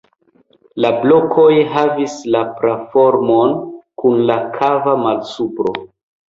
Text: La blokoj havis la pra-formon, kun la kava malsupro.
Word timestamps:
La 0.85 0.89
blokoj 1.01 1.49
havis 1.73 2.15
la 2.35 2.41
pra-formon, 2.61 3.53
kun 4.03 4.19
la 4.31 4.39
kava 4.57 4.97
malsupro. 5.05 5.77